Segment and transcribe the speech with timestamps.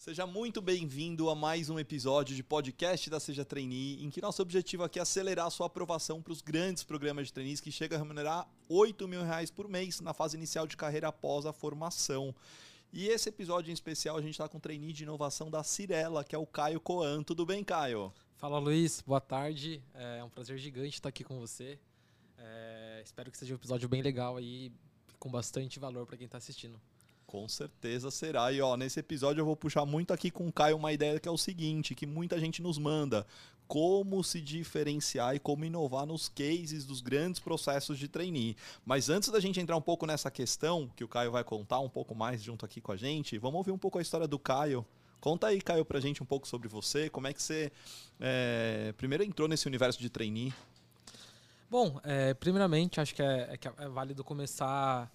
[0.00, 4.40] Seja muito bem-vindo a mais um episódio de podcast da Seja Trainee, em que nosso
[4.40, 7.98] objetivo aqui é acelerar a sua aprovação para os grandes programas de trainees que chegam
[7.98, 12.34] a remunerar 8 mil reais por mês na fase inicial de carreira após a formação.
[12.90, 16.24] E esse episódio em especial a gente está com o trainee de inovação da Cirela,
[16.24, 17.22] que é o Caio Coan.
[17.22, 18.10] Tudo bem, Caio?
[18.38, 19.02] Fala, Luiz.
[19.06, 19.82] Boa tarde.
[19.92, 21.78] É um prazer gigante estar aqui com você.
[22.38, 24.72] É, espero que seja um episódio bem legal aí,
[25.18, 26.80] com bastante valor para quem está assistindo.
[27.30, 28.50] Com certeza será.
[28.50, 31.28] E ó, nesse episódio eu vou puxar muito aqui com o Caio uma ideia que
[31.28, 33.24] é o seguinte, que muita gente nos manda.
[33.68, 38.56] Como se diferenciar e como inovar nos cases dos grandes processos de trainee.
[38.84, 41.88] Mas antes da gente entrar um pouco nessa questão, que o Caio vai contar um
[41.88, 44.84] pouco mais junto aqui com a gente, vamos ouvir um pouco a história do Caio.
[45.20, 47.08] Conta aí, Caio, pra gente um pouco sobre você.
[47.08, 47.70] Como é que você
[48.18, 50.52] é, primeiro entrou nesse universo de trainee?
[51.70, 55.08] Bom, é, primeiramente, acho que é, é, é válido começar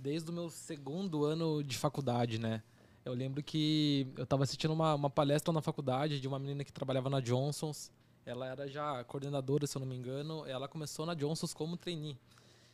[0.00, 2.62] desde o meu segundo ano de faculdade, né?
[3.04, 6.72] Eu lembro que eu estava assistindo uma, uma palestra na faculdade de uma menina que
[6.72, 7.90] trabalhava na Johnson's.
[8.24, 10.46] Ela era já coordenadora, se eu não me engano.
[10.46, 12.18] Ela começou na Johnson's como trainee.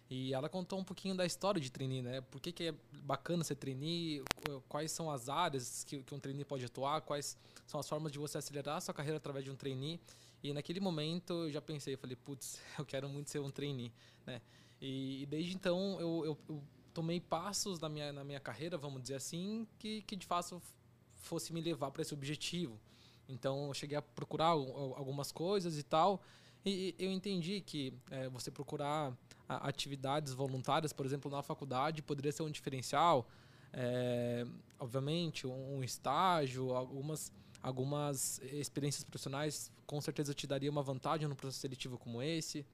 [0.08, 2.20] E ela contou um pouquinho da história de trainee, né?
[2.20, 4.22] Por que, que é bacana ser trainee,
[4.68, 8.18] quais são as áreas que, que um trainee pode atuar, quais são as formas de
[8.18, 10.00] você acelerar a sua carreira através de um trainee.
[10.42, 13.92] E naquele momento eu já pensei, falei, putz, eu quero muito ser um trainee,
[14.24, 14.40] né?
[14.80, 16.62] E, e desde então eu, eu, eu
[16.96, 20.62] tomei passos na minha, na minha carreira, vamos dizer assim, que, que de fato
[21.14, 22.80] fosse me levar para esse objetivo.
[23.28, 26.22] Então, eu cheguei a procurar algumas coisas e tal,
[26.64, 29.14] e eu entendi que é, você procurar
[29.46, 33.28] atividades voluntárias, por exemplo, na faculdade, poderia ser um diferencial.
[33.74, 34.46] É,
[34.78, 37.30] obviamente, um, estágio, algumas,
[37.62, 42.64] algumas experiências profissionais com certeza te daria uma vantagem no processo seletivo como esse,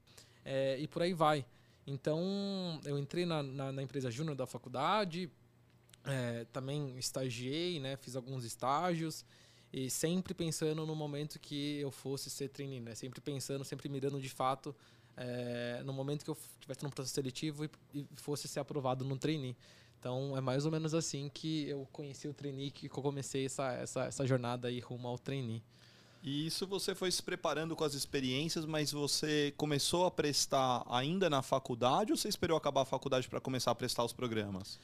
[0.45, 1.45] é, e por aí vai.
[1.85, 5.29] Então, eu entrei na, na, na empresa júnior da faculdade,
[6.05, 9.25] é, também estagiei, né, fiz alguns estágios,
[9.71, 14.21] e sempre pensando no momento que eu fosse ser trainee, né, sempre pensando, sempre mirando
[14.21, 14.75] de fato
[15.15, 19.17] é, no momento que eu estivesse no processo seletivo e, e, fosse ser aprovado no
[19.17, 19.55] trainee.
[19.99, 23.71] Então, é mais ou menos assim que eu conheci o trainee, que eu comecei essa,
[23.73, 25.63] essa, essa jornada aí rumo ao trainee.
[26.23, 31.29] E isso você foi se preparando com as experiências, mas você começou a prestar ainda
[31.29, 34.79] na faculdade ou você esperou acabar a faculdade para começar a prestar os programas?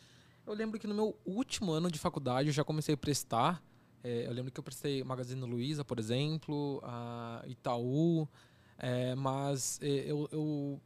[0.46, 3.64] Eu lembro que no meu último ano de faculdade eu já comecei a prestar.
[4.04, 8.28] É, eu lembro que eu prestei Magazine Luiza, por exemplo, a Itaú,
[8.78, 10.82] é, mas é, eu, eu,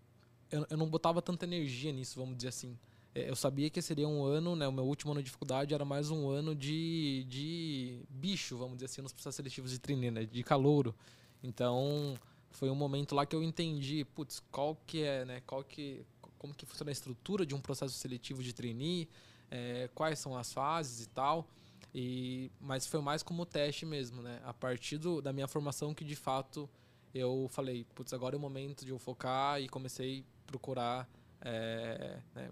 [0.51, 2.77] eu, eu não botava tanta energia nisso, vamos dizer assim.
[3.15, 5.85] É, eu sabia que seria um ano, né, o meu último ano de dificuldade era
[5.85, 10.25] mais um ano de, de bicho, vamos dizer assim, nos processos seletivos de trainee, né,
[10.25, 10.95] de calouro.
[11.43, 12.15] Então,
[12.51, 16.05] foi um momento lá que eu entendi, putz, qual que é, né, qual que,
[16.37, 19.07] como que funciona a estrutura de um processo seletivo de trainee,
[19.51, 21.47] é, quais são as fases e tal.
[21.93, 24.41] E, mas foi mais como teste mesmo, né?
[24.43, 26.67] A partir do, da minha formação que de fato
[27.13, 31.07] eu falei, putz, agora é o momento de eu focar e comecei a procurar
[31.39, 32.49] é, né,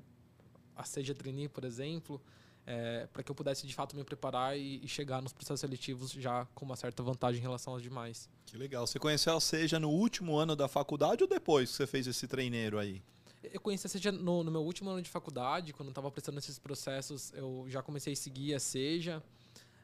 [0.76, 2.22] a Seja Trainee, por exemplo,
[2.66, 6.12] é, para que eu pudesse de fato me preparar e, e, chegar nos processos seletivos
[6.12, 8.30] já com uma certa vantagem em relação aos demais.
[8.46, 8.86] Que legal.
[8.86, 12.28] Você conheceu a Seja no último ano da faculdade ou depois que você fez esse
[12.28, 13.02] treineiro aí?
[13.44, 16.38] Eu conheci a Seja no, no meu último ano de faculdade, quando eu estava prestando
[16.38, 19.24] esses processos, eu já comecei a seguir a Seja.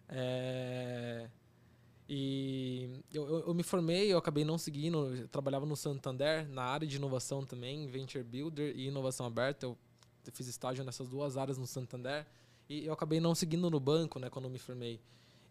[0.08, 1.30] É...
[2.10, 6.64] E eu, eu, eu, me formei, eu acabei não seguindo, eu trabalhava no Santander, na
[6.64, 9.66] área de inovação também, Venture Builder e inovação aberta.
[9.66, 9.78] Eu
[10.32, 12.26] fiz estágio nessas duas áreas no Santander
[12.70, 15.00] e eu acabei não seguindo no banco, né, quando eu me formei.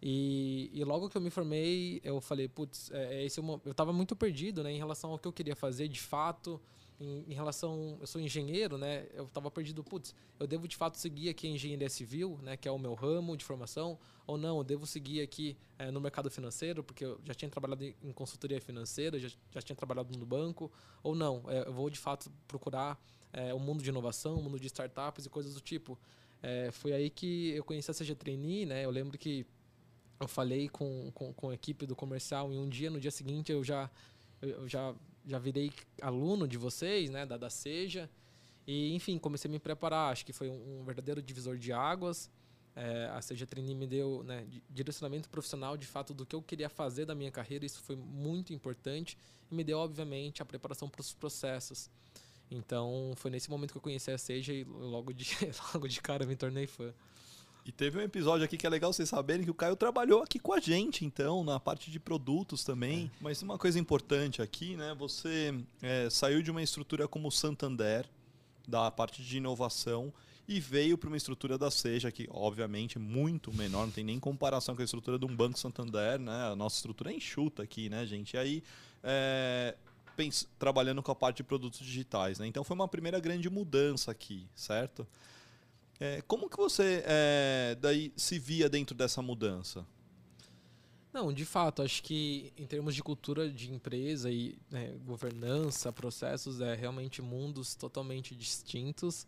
[0.02, 3.60] E, e logo que eu me formei, eu falei, putz, é, é esse é uma...
[3.64, 6.60] eu estava muito perdido, né, em relação ao que eu queria fazer de fato,
[7.00, 10.98] em, em relação, eu sou engenheiro, né, eu estava perdido, putz, eu devo de fato
[10.98, 14.58] seguir aqui a engenharia civil, né, que é o meu ramo de formação, ou não,
[14.58, 18.60] eu devo seguir aqui é, no mercado financeiro, porque eu já tinha trabalhado em consultoria
[18.60, 20.70] financeira, já, já tinha trabalhado no banco,
[21.02, 23.00] ou não, é, eu vou de fato procurar
[23.36, 25.98] é, o mundo de inovação, o mundo de startups e coisas do tipo.
[26.42, 28.84] É, foi aí que eu conheci a CG Trainee, né?
[28.84, 29.46] Eu lembro que
[30.18, 33.52] eu falei com, com, com a equipe do comercial e um dia, no dia seguinte,
[33.52, 33.90] eu já,
[34.40, 34.94] eu já,
[35.26, 35.70] já virei
[36.00, 37.26] aluno de vocês, né?
[37.26, 38.08] Da, da Seja.
[38.66, 40.12] E, enfim, comecei a me preparar.
[40.12, 42.30] Acho que foi um, um verdadeiro divisor de águas.
[42.74, 46.70] É, a Seja Trainee me deu né, direcionamento profissional, de fato, do que eu queria
[46.70, 47.66] fazer da minha carreira.
[47.66, 49.18] Isso foi muito importante.
[49.50, 51.90] E me deu, obviamente, a preparação para os processos.
[52.50, 55.26] Então foi nesse momento que eu conheci a Seja e logo de,
[55.74, 56.92] logo de cara me tornei fã.
[57.66, 60.38] E teve um episódio aqui que é legal vocês saberem que o Caio trabalhou aqui
[60.38, 63.10] com a gente, então, na parte de produtos também.
[63.12, 63.16] É.
[63.20, 64.94] Mas uma coisa importante aqui, né?
[64.96, 65.52] Você
[65.82, 68.08] é, saiu de uma estrutura como o Santander,
[68.68, 70.12] da parte de inovação,
[70.46, 74.20] e veio para uma estrutura da Seja, que obviamente é muito menor, não tem nem
[74.20, 76.52] comparação com a estrutura de um Banco Santander, né?
[76.52, 78.34] A nossa estrutura é enxuta aqui, né, gente?
[78.34, 78.62] E aí,
[79.02, 79.74] é,
[80.58, 82.46] trabalhando com a parte de produtos digitais, né?
[82.46, 85.06] Então foi uma primeira grande mudança aqui, certo?
[85.98, 89.86] É, como que você é, daí se via dentro dessa mudança?
[91.12, 96.60] Não, de fato, acho que em termos de cultura de empresa e né, governança, processos,
[96.60, 99.26] é realmente mundos totalmente distintos.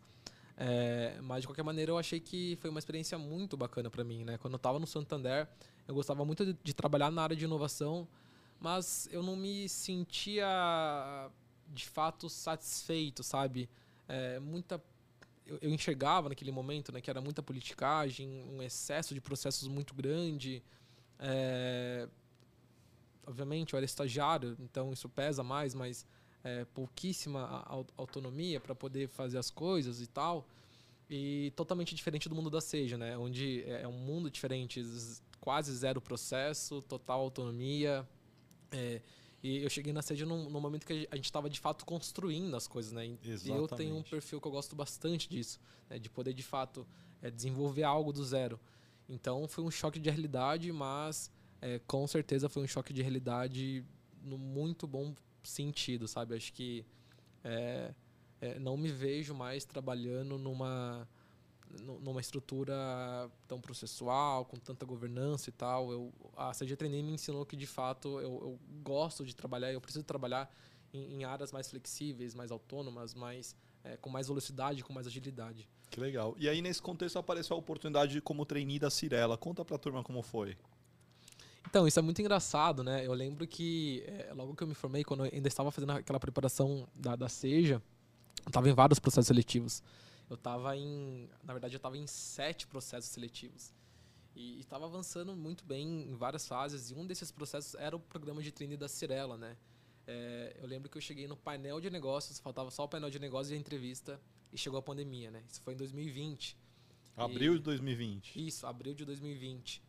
[0.55, 4.23] É, mas de qualquer maneira, eu achei que foi uma experiência muito bacana para mim,
[4.23, 4.37] né?
[4.37, 5.47] Quando eu estava no Santander,
[5.87, 8.07] eu gostava muito de, de, trabalhar na área de inovação,
[8.59, 11.29] mas eu não me sentia
[11.67, 13.69] de fato satisfeito, sabe?
[14.07, 14.81] É, muita
[15.49, 19.93] eu, eu enxergava naquele momento, né, que era muita politicagem, um excesso de processos muito
[19.93, 20.63] grande.
[21.17, 22.07] É,
[23.25, 26.05] obviamente, eu era estagiário, então isso pesa mais, mas
[26.43, 27.65] é, pouquíssima
[27.97, 30.47] autonomia para poder fazer as coisas e tal.
[31.09, 33.17] E totalmente diferente do mundo da Seja, né?
[33.17, 34.83] Onde é, é um mundo diferente,
[35.41, 38.07] quase zero processo, total autonomia.
[38.71, 39.01] É,
[39.41, 42.55] e eu cheguei na Seja num, num momento que a gente estava de fato construindo
[42.55, 43.05] as coisas, né?
[43.23, 43.47] Exatamente.
[43.47, 45.97] E eu tenho um perfil que eu gosto bastante disso, né?
[45.97, 46.85] de poder de fato
[47.21, 48.59] é, desenvolver algo do zero.
[49.07, 51.31] Então foi um choque de realidade, mas
[51.61, 53.83] é, com certeza foi um choque de realidade
[54.23, 56.35] no muito bom sentido, sabe?
[56.35, 56.85] Acho que
[57.43, 57.93] é,
[58.41, 61.07] é, não me vejo mais trabalhando numa
[62.01, 62.75] numa estrutura
[63.47, 65.91] tão processual, com tanta governança e tal.
[65.91, 69.81] Eu, a CG Training me ensinou que, de fato, eu, eu gosto de trabalhar, eu
[69.81, 70.51] preciso trabalhar
[70.93, 75.67] em, em áreas mais flexíveis, mais autônomas, mais, é, com mais velocidade, com mais agilidade.
[75.89, 76.35] Que legal.
[76.37, 79.37] E aí, nesse contexto, apareceu a oportunidade como trainee da Cirela.
[79.37, 80.55] Conta para a turma como foi.
[81.67, 83.05] Então, isso é muito engraçado, né?
[83.05, 86.19] Eu lembro que é, logo que eu me formei, quando eu ainda estava fazendo aquela
[86.19, 87.81] preparação da, da SEJA,
[88.43, 89.83] eu estava em vários processos seletivos.
[90.29, 91.29] Eu estava em...
[91.43, 93.73] Na verdade, eu estava em sete processos seletivos.
[94.35, 96.91] E estava avançando muito bem em várias fases.
[96.91, 99.57] E um desses processos era o programa de trainee da Cirela, né?
[100.07, 103.19] É, eu lembro que eu cheguei no painel de negócios, faltava só o painel de
[103.19, 104.19] negócios e a entrevista
[104.51, 105.43] e chegou a pandemia, né?
[105.47, 106.57] Isso foi em 2020.
[107.15, 108.47] Abril e, de 2020.
[108.47, 109.83] Isso, abril de 2020.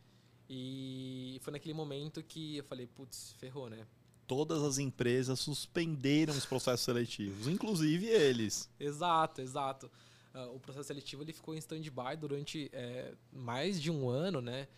[0.49, 3.87] E foi naquele momento que eu falei, putz, ferrou, né?
[4.27, 8.69] Todas as empresas suspenderam os processos seletivos, inclusive eles.
[8.79, 9.91] Exato, exato.
[10.35, 14.69] Uh, o processo seletivo ele ficou em stand-by durante é, mais de um ano, né?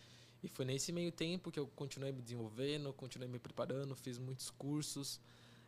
[0.43, 4.49] E foi nesse meio tempo que eu continuei me desenvolvendo, continuei me preparando, fiz muitos
[4.49, 5.21] cursos.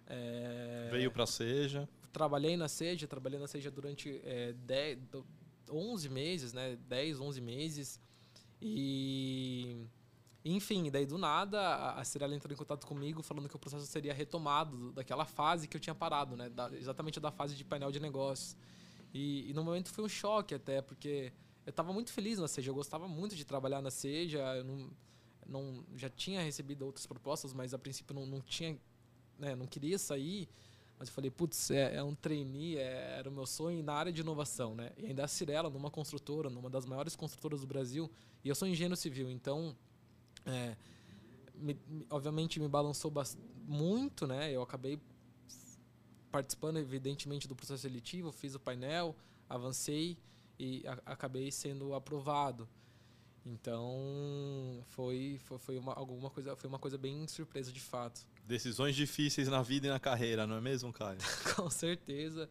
[0.07, 0.89] É...
[0.91, 1.87] Veio para a Seja?
[2.11, 4.99] Trabalhei na Seja, trabalhei na Seja durante é, 10,
[5.69, 6.77] 11 meses, né?
[6.87, 7.99] 10, 11 meses.
[8.61, 9.87] E
[10.43, 14.13] enfim, daí do nada a Cirela entrou em contato comigo falando que o processo seria
[14.13, 16.49] retomado daquela fase que eu tinha parado, né?
[16.49, 18.57] Da, exatamente da fase de painel de negócios.
[19.17, 21.31] E, e, no momento foi um choque até, porque
[21.65, 24.91] eu estava muito feliz na Seja, eu gostava muito de trabalhar na Seja, eu não,
[25.47, 28.77] não já tinha recebido outras propostas, mas a princípio não, não tinha
[29.39, 30.49] né, não queria sair,
[30.99, 34.11] mas eu falei, putz, é, é um trainee, é, era o meu sonho na área
[34.11, 34.91] de inovação, né?
[34.97, 38.11] E ainda a Cirela, numa construtora, numa das maiores construtoras do Brasil,
[38.43, 39.73] e eu sou engenheiro civil, então,
[40.45, 40.75] é,
[41.53, 41.77] me,
[42.09, 43.13] obviamente me balançou
[43.65, 44.51] muito, né?
[44.51, 44.99] Eu acabei
[46.35, 49.15] participando, evidentemente, do processo seletivo, fiz o painel,
[49.47, 50.17] avancei
[50.59, 52.67] e a, acabei sendo aprovado.
[53.45, 58.27] Então foi foi, foi uma alguma coisa foi uma coisa bem surpresa de fato.
[58.45, 61.19] Decisões difíceis na vida e na carreira, não é mesmo, Caio?
[61.55, 62.49] Com certeza.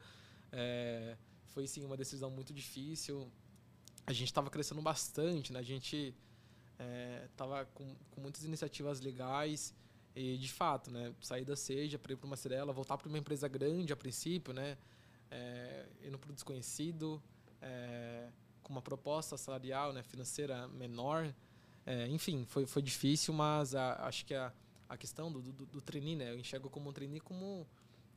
[0.50, 3.31] É, foi sim uma decisão muito difícil.
[4.07, 5.59] A gente estava crescendo bastante, né?
[5.59, 6.14] A gente
[7.31, 9.75] estava é, com, com muitas iniciativas legais
[10.14, 11.12] e, de fato, né?
[11.21, 14.52] Sair da Seja para ir para uma Cirela, voltar para uma empresa grande a princípio,
[14.52, 14.78] né?
[15.30, 17.21] É, indo para o desconhecido,
[17.61, 18.28] é,
[18.62, 20.02] com uma proposta salarial, né?
[20.02, 21.35] Financeira menor.
[21.85, 24.52] É, enfim, foi, foi difícil, mas a, acho que a,
[24.88, 26.30] a questão do, do, do trainee, né?
[26.30, 27.66] Eu enxergo como um trainee como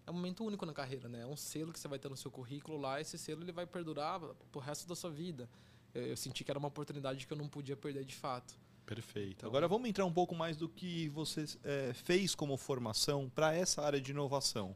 [0.06, 1.22] é um momento único na carreira, né?
[1.22, 3.66] É um selo que você vai ter no seu currículo lá, esse selo ele vai
[3.66, 4.20] perdurar
[4.52, 5.50] pro resto da sua vida.
[5.94, 8.54] Eu, eu senti que era uma oportunidade que eu não podia perder de fato.
[8.88, 9.46] Perfeito.
[9.46, 13.82] Agora vamos entrar um pouco mais do que você é, fez como formação para essa
[13.82, 14.74] área de inovação.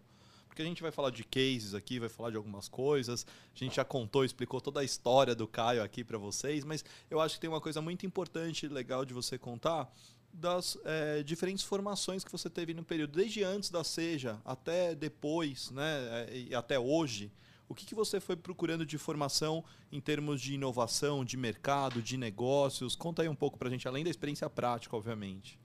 [0.48, 3.26] Porque a gente vai falar de cases aqui, vai falar de algumas coisas.
[3.56, 7.22] A gente já contou, explicou toda a história do Caio aqui para vocês, mas eu
[7.22, 9.90] acho que tem uma coisa muito importante e legal de você contar,
[10.34, 15.72] das é, diferentes formações que você teve no período, desde antes da Seja até depois,
[15.72, 17.32] né, é, e até hoje.
[17.72, 22.18] O que, que você foi procurando de formação em termos de inovação, de mercado, de
[22.18, 22.98] negócios?
[22.98, 25.58] Conta aí um pouco para a gente, além da experiência prática, obviamente.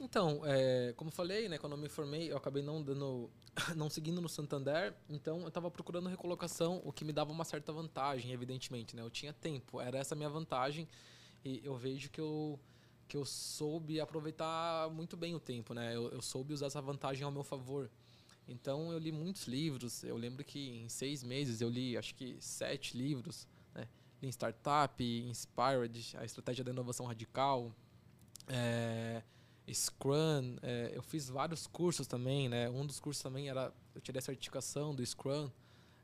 [0.00, 3.30] Então, é, como falei, né, quando eu me formei, eu acabei não dando,
[3.76, 7.70] não seguindo no Santander, então eu estava procurando recolocação, o que me dava uma certa
[7.70, 9.02] vantagem, evidentemente, né?
[9.02, 10.88] Eu tinha tempo, era essa a minha vantagem,
[11.44, 12.58] e eu vejo que eu
[13.06, 15.94] que eu soube aproveitar muito bem o tempo, né?
[15.94, 17.90] Eu, eu soube usar essa vantagem ao meu favor.
[18.50, 20.02] Então eu li muitos livros.
[20.02, 23.88] Eu lembro que em seis meses eu li, acho que sete livros, né?
[24.20, 27.72] Li Startup, Inspired, a estratégia da inovação radical.
[28.48, 29.22] É,
[29.72, 32.68] Scrum, é, eu fiz vários cursos também, né?
[32.68, 35.48] Um dos cursos também era, eu tirei a certificação do Scrum,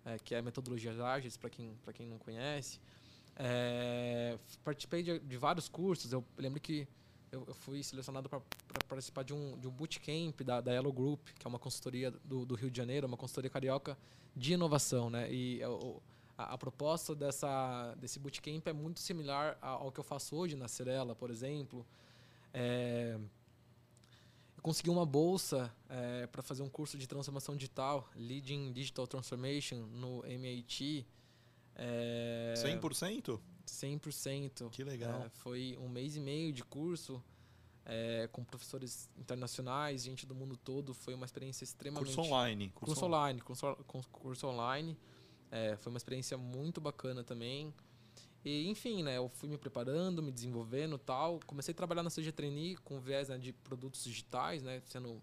[0.05, 2.81] é, que é a metodologia ágeis para quem para quem não conhece.
[4.63, 6.13] Participei de, de, vários cursos.
[6.13, 6.87] Eu lembro que
[7.37, 8.41] eu, eu fui selecionado para
[8.89, 12.45] participar de um, de um bootcamp da, da Yellow Group, que é uma consultoria do,
[12.45, 13.97] do Rio de Janeiro, uma consultoria carioca
[14.35, 15.33] de inovação, né?
[15.33, 16.03] E eu,
[16.37, 20.69] a, a, proposta dessa, desse bootcamp é muito similar ao que eu faço hoje na
[20.69, 21.87] Cirela, por exemplo.
[22.53, 23.19] É,
[24.63, 30.25] consegui uma bolsa é, para fazer um curso de transformação digital, Leading Digital Transformation, no
[30.27, 31.07] MIT.
[31.77, 33.39] É, 100%?
[33.73, 34.71] 100%.
[34.71, 35.23] Que legal.
[35.23, 37.23] É, foi um mês e meio de curso
[37.85, 40.93] é, com professores internacionais, gente do mundo todo.
[40.93, 42.15] Foi uma experiência extremamente...
[42.15, 42.71] Curso online.
[42.71, 43.41] Curso, curso online.
[43.41, 43.77] Curso,
[44.11, 44.97] curso online.
[45.51, 47.73] É, foi uma experiência muito bacana também.
[48.45, 51.41] E, enfim, né, eu fui me preparando, me desenvolvendo tal.
[51.47, 55.21] Comecei a trabalhar na CG Trainee com viés né, de produtos digitais, né, sendo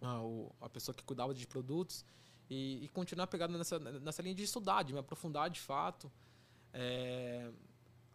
[0.00, 2.04] a, o, a pessoa que cuidava de produtos.
[2.48, 6.12] E, e, continuar pegado nessa, nessa linha de estudar, de me aprofundar de fato.
[6.74, 7.50] É,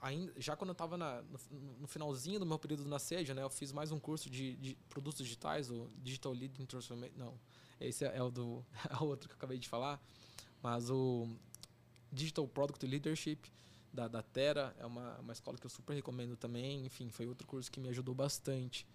[0.02, 1.40] ainda, já quando eu estava no,
[1.80, 4.76] no, finalzinho do meu período na Seja, né, eu fiz mais um curso de, de
[4.90, 7.18] produtos digitais, o Digital Leading Transformation.
[7.18, 7.40] Não,
[7.80, 10.00] esse é, é o do é o outro que eu acabei de falar.
[10.62, 11.28] Mas o
[12.12, 13.50] Digital Product Leadership
[13.94, 14.76] da, da Terra.
[14.78, 16.86] É uma, uma escola que eu super recomendo também.
[16.86, 18.86] Enfim, foi outro curso que me ajudou bastante.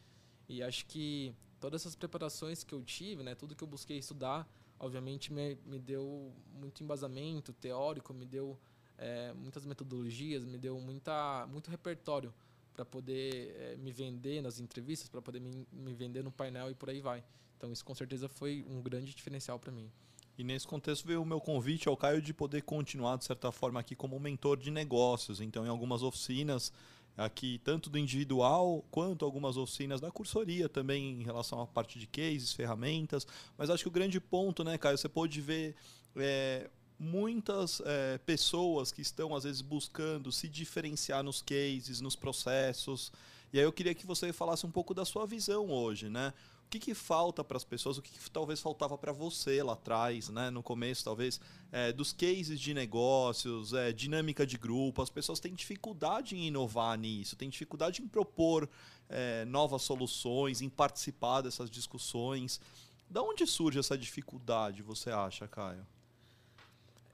[0.49, 4.47] E acho que todas essas preparações que eu tive, né, tudo que eu busquei estudar,
[4.79, 8.59] obviamente me, me deu muito embasamento teórico, me deu
[8.99, 12.33] é, muitas metodologias, me deu muita, muito repertório
[12.75, 16.75] para poder é, me vender nas entrevistas, para poder me, me vender no painel e
[16.75, 17.23] por aí vai.
[17.57, 19.91] Então isso com certeza foi um grande diferencial para mim.
[20.37, 23.79] E nesse contexto veio o meu convite ao Caio de poder continuar, de certa forma,
[23.79, 25.41] aqui como mentor de negócios.
[25.41, 26.73] Então, em algumas oficinas,
[27.17, 32.09] aqui, tanto do individual quanto algumas oficinas da cursoria também, em relação à parte de
[32.09, 33.25] cases, ferramentas.
[33.57, 35.77] Mas acho que o grande ponto, né, Caio, você pode ver.
[36.17, 36.69] É,
[37.05, 43.13] muitas é, pessoas que estão às vezes buscando se diferenciar nos cases, nos processos.
[43.53, 46.33] E aí eu queria que você falasse um pouco da sua visão hoje, né?
[46.67, 49.75] o que, que falta para as pessoas, o que, que talvez faltava para você lá
[49.75, 50.51] atrás, né?
[50.51, 55.03] no começo, talvez, é, dos cases de negócios, é, dinâmica de grupo.
[55.03, 58.69] As pessoas têm dificuldade em inovar nisso, têm dificuldade em propor
[59.09, 62.61] é, novas soluções, em participar dessas discussões.
[63.09, 65.87] Da onde surge essa dificuldade, você acha, Caio?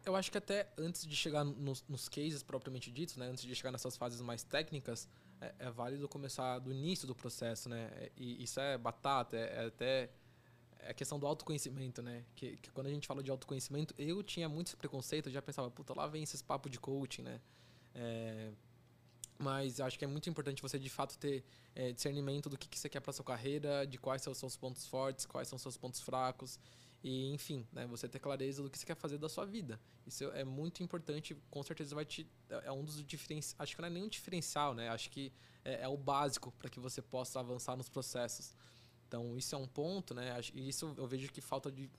[0.04, 3.54] Eu acho que até antes de chegar nos, nos cases propriamente ditos, né, antes de
[3.54, 5.08] chegar nessas fases mais técnicas,
[5.40, 7.90] é, é, válido começar do início do processo, né?
[8.16, 10.10] E isso é batata, é, é até
[10.82, 12.24] é a questão do autoconhecimento, né?
[12.34, 15.70] Que, que, quando a gente fala de autoconhecimento, eu tinha muito preconceito, eu já pensava,
[15.70, 17.40] puta, lá vem esses papos de coaching, né?
[17.94, 18.50] É,
[19.38, 22.78] mas acho que é muito importante você de fato ter é, discernimento do que, que
[22.78, 25.62] você quer para sua carreira, de quais são os seus pontos fortes, quais são os
[25.62, 26.58] seus pontos fracos
[27.02, 29.80] e enfim, né, você ter clareza do que você quer fazer da sua vida.
[30.06, 33.88] Isso é muito importante, com certeza vai te é um dos diferenciais, acho que não
[33.88, 34.88] é nenhum diferencial, né?
[34.88, 35.32] Acho que
[35.64, 38.54] é, é o básico para que você possa avançar nos processos.
[39.08, 40.38] Então, isso é um ponto, né?
[40.54, 41.90] E isso eu vejo que falta de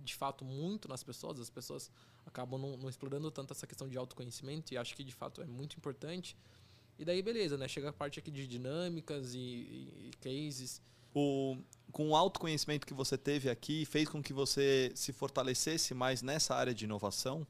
[0.00, 1.90] de fato muito nas pessoas, as pessoas
[2.24, 5.46] acabam não, não explorando tanto essa questão de autoconhecimento e acho que de fato é
[5.46, 6.36] muito importante.
[6.98, 7.68] E daí beleza, né?
[7.68, 10.80] Chega a parte aqui de dinâmicas e, e, e cases
[11.18, 11.58] o,
[11.90, 16.54] com o autoconhecimento que você teve aqui, fez com que você se fortalecesse mais nessa
[16.54, 17.46] área de inovação?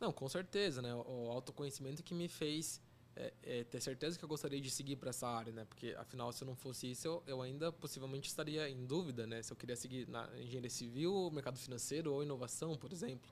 [0.00, 0.94] Não, com certeza, né?
[0.94, 2.80] O autoconhecimento que me fez
[3.16, 5.64] é, é, ter certeza que eu gostaria de seguir para essa área, né?
[5.66, 9.42] Porque afinal, se eu não fosse isso, eu, eu, ainda possivelmente estaria em dúvida, né?
[9.42, 13.30] Se eu queria seguir na engenharia civil, mercado financeiro ou inovação, por exemplo.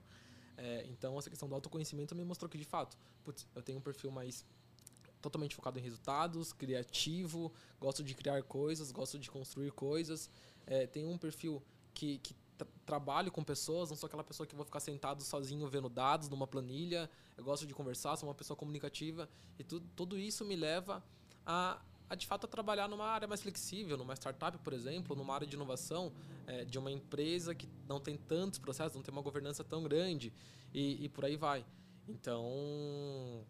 [0.55, 3.81] É, então, essa questão do autoconhecimento me mostrou que, de fato, putz, eu tenho um
[3.81, 4.45] perfil mais
[5.23, 10.29] totalmente focado em resultados, criativo, gosto de criar coisas, gosto de construir coisas.
[10.67, 11.63] É, tenho um perfil
[11.93, 12.35] que, que
[12.85, 16.45] trabalho com pessoas, não sou aquela pessoa que vou ficar sentado sozinho vendo dados numa
[16.45, 17.09] planilha.
[17.37, 19.29] Eu gosto de conversar, sou uma pessoa comunicativa.
[19.57, 21.03] E tu, tudo isso me leva
[21.45, 25.33] a, a, de fato, a trabalhar numa área mais flexível, numa startup, por exemplo, numa
[25.33, 26.11] área de inovação
[26.45, 30.33] é, de uma empresa que não tem tantos processos, não tem uma governança tão grande
[30.73, 31.65] e, e por aí vai.
[32.07, 33.45] Então,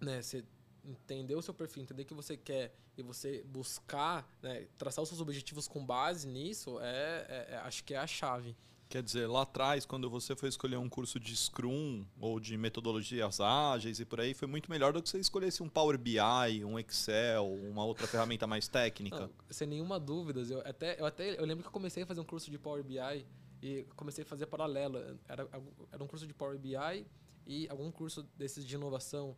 [0.00, 0.44] né, você
[0.90, 5.08] entender o seu perfil, entender o que você quer e você buscar, né, traçar os
[5.08, 8.56] seus objetivos com base nisso, é, é, é, acho que é a chave.
[8.88, 13.40] Quer dizer, lá atrás, quando você foi escolher um curso de Scrum ou de metodologias
[13.40, 16.18] ágeis e por aí, foi muito melhor do que você escolhesse um Power BI,
[16.64, 19.20] um Excel, uma outra ferramenta mais técnica.
[19.20, 20.40] Não, sem nenhuma dúvida.
[20.40, 22.82] Eu até, eu até eu lembro que eu comecei a fazer um curso de Power
[22.82, 23.24] BI
[23.62, 24.98] e comecei a fazer paralelo.
[25.28, 25.48] Era,
[25.92, 27.06] era um curso de Power BI
[27.46, 29.36] e algum curso desses de inovação.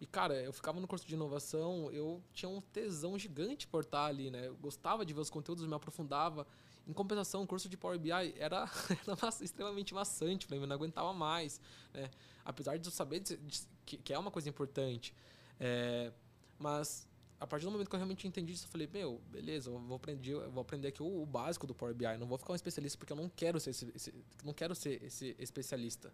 [0.00, 4.04] E, cara, eu ficava no curso de inovação, eu tinha um tesão gigante por estar
[4.04, 4.48] ali, né?
[4.48, 6.46] Eu gostava de ver os conteúdos, me aprofundava.
[6.86, 8.68] Em compensação, o curso de Power BI era,
[9.06, 11.60] era extremamente maçante para mim, eu não aguentava mais.
[11.92, 12.10] Né?
[12.44, 15.14] Apesar de eu saber de, de, que, que, é uma coisa importante.
[15.58, 16.12] É,
[16.58, 17.08] mas
[17.40, 19.96] a partir do momento que eu realmente entendi isso, eu falei, meu, beleza, eu vou
[19.96, 22.16] aprender, eu vou aprender aqui o, o básico do Power BI.
[22.18, 25.02] Não vou ficar um especialista porque eu não quero ser esse, esse não quero ser
[25.02, 26.12] esse especialista.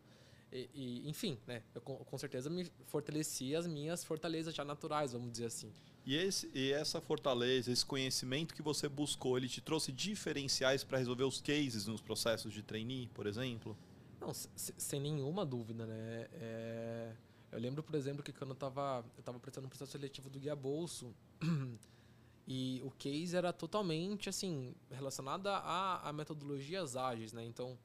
[0.52, 1.62] E, e, enfim, né?
[1.74, 5.72] Eu com, certeza me fortaleci as minhas fortalezas já naturais, vamos dizer assim.
[6.04, 10.98] E, esse, e essa fortaleza, esse conhecimento que você buscou, ele te trouxe diferenciais para
[10.98, 13.76] resolver os cases nos processos de trainee, por exemplo?
[14.20, 16.28] Não, sem nenhuma dúvida, né?
[16.34, 17.12] É,
[17.50, 20.38] eu lembro, por exemplo, que quando eu estava eu tava prestando um processo seletivo do
[20.38, 21.14] Guia Bolso,
[22.46, 27.42] e o case era totalmente, assim, relacionado a, a metodologias ágeis, né?
[27.44, 27.78] Então,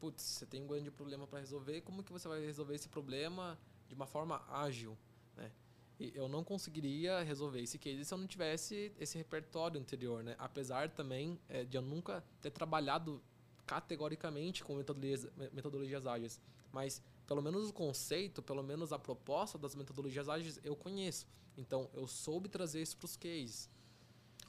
[0.00, 3.58] putz, você tem um grande problema para resolver, como que você vai resolver esse problema
[3.88, 4.96] de uma forma ágil,
[5.36, 5.50] né?
[5.98, 10.36] eu não conseguiria resolver esse case se eu não tivesse esse repertório anterior, né?
[10.38, 13.20] Apesar também é, de eu nunca ter trabalhado
[13.66, 16.40] categoricamente com metodologias, metodologias ágeis,
[16.72, 21.26] mas pelo menos o conceito, pelo menos a proposta das metodologias ágeis eu conheço.
[21.56, 23.68] Então eu soube trazer isso para os cases.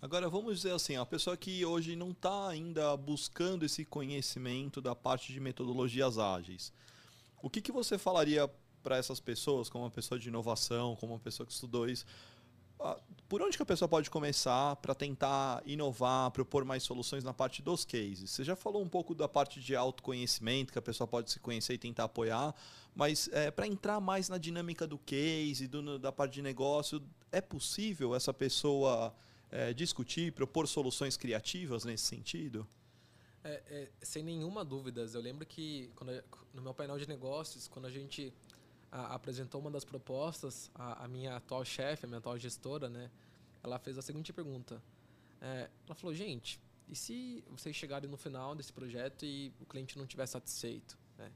[0.02, 4.96] Agora vamos dizer assim, a pessoa que hoje não está ainda buscando esse conhecimento da
[4.96, 6.72] parte de metodologias ágeis,
[7.42, 8.50] o que, que você falaria
[8.82, 12.06] para essas pessoas, como uma pessoa de inovação, como uma pessoa que estudou isso,
[13.28, 17.62] por onde que a pessoa pode começar para tentar inovar, propor mais soluções na parte
[17.62, 18.32] dos cases?
[18.32, 21.74] Você já falou um pouco da parte de autoconhecimento, que a pessoa pode se conhecer
[21.74, 22.56] e tentar apoiar,
[22.96, 27.04] mas é, para entrar mais na dinâmica do case, do, da parte de negócio,
[27.34, 29.14] é possível essa pessoa
[29.52, 32.68] é, discutir, propor soluções criativas nesse sentido?
[33.44, 35.02] É, é, sem nenhuma dúvida.
[35.14, 36.12] Eu lembro que quando,
[36.54, 38.34] no meu painel de negócios, quando a gente
[38.92, 43.10] a, apresentou uma das propostas, a, a minha atual chefe, a minha atual gestora, né,
[43.64, 44.82] ela fez a seguinte pergunta.
[45.42, 49.98] É, ela falou, gente, e se vocês chegarem no final desse projeto e o cliente
[49.98, 50.98] não estiver satisfeito?
[51.18, 51.32] Né?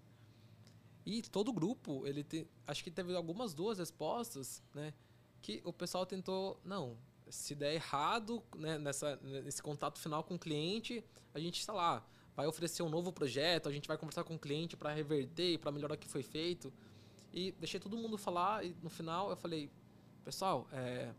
[1.06, 4.94] E todo o grupo, ele te, acho que teve algumas duas respostas, né,
[5.42, 6.98] que o pessoal tentou, não,
[7.34, 12.06] se der errado né, nessa, nesse contato final com o cliente, a gente, sei lá,
[12.36, 15.72] vai oferecer um novo projeto, a gente vai conversar com o cliente para reverter, para
[15.72, 16.72] melhorar o que foi feito.
[17.34, 19.72] E deixei todo mundo falar e no final eu falei,
[20.24, 21.12] pessoal, é,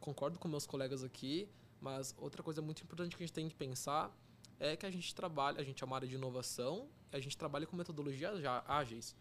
[0.00, 1.48] concordo com meus colegas aqui,
[1.80, 4.16] mas outra coisa muito importante que a gente tem que pensar
[4.60, 7.66] é que a gente trabalha, a gente é uma área de inovação, a gente trabalha
[7.66, 9.16] com metodologias ágeis.